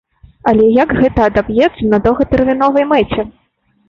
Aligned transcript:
Але 0.51 0.69
як 0.83 0.93
гэта 1.01 1.27
адаб'ецца 1.29 1.83
на 1.91 1.99
доўгатэрміновай 2.05 2.87
мэце? 2.93 3.27